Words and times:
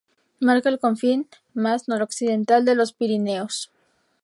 Marca 0.39 0.67
el 0.69 0.79
confín 0.79 1.27
más 1.53 1.87
noroccidental 1.87 2.65
de 2.65 2.73
los 2.73 2.91
Pirineos. 2.91 3.69